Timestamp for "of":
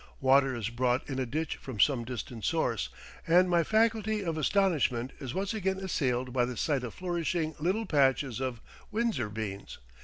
4.25-4.35, 6.83-6.95, 8.41-8.61